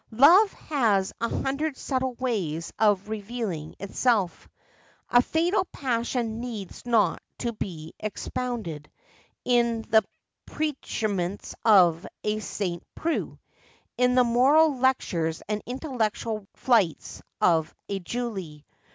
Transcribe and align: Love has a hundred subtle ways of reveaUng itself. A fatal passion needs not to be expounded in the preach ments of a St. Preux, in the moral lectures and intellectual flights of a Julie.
Love 0.17 0.51
has 0.53 1.13
a 1.21 1.29
hundred 1.29 1.77
subtle 1.77 2.13
ways 2.15 2.73
of 2.79 3.01
reveaUng 3.03 3.75
itself. 3.79 4.49
A 5.11 5.21
fatal 5.21 5.63
passion 5.65 6.39
needs 6.39 6.87
not 6.87 7.21
to 7.37 7.53
be 7.53 7.93
expounded 7.99 8.89
in 9.45 9.83
the 9.83 10.03
preach 10.47 11.05
ments 11.07 11.53
of 11.63 12.07
a 12.23 12.39
St. 12.39 12.81
Preux, 12.95 13.37
in 13.95 14.15
the 14.15 14.23
moral 14.23 14.75
lectures 14.79 15.43
and 15.47 15.61
intellectual 15.67 16.47
flights 16.55 17.21
of 17.39 17.75
a 17.87 17.99
Julie. 17.99 18.65